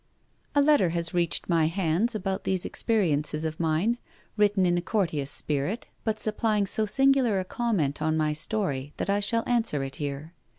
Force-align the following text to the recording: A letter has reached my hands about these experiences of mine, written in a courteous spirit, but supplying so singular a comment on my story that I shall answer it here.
A 0.55 0.63
letter 0.63 0.89
has 0.97 1.13
reached 1.13 1.47
my 1.47 1.65
hands 1.67 2.15
about 2.15 2.43
these 2.43 2.65
experiences 2.65 3.45
of 3.45 3.59
mine, 3.59 3.99
written 4.35 4.65
in 4.65 4.75
a 4.75 4.81
courteous 4.81 5.29
spirit, 5.29 5.89
but 6.03 6.19
supplying 6.19 6.65
so 6.65 6.87
singular 6.87 7.39
a 7.39 7.45
comment 7.45 8.01
on 8.01 8.17
my 8.17 8.33
story 8.33 8.93
that 8.97 9.11
I 9.11 9.19
shall 9.19 9.43
answer 9.45 9.83
it 9.83 9.97
here. 9.97 10.33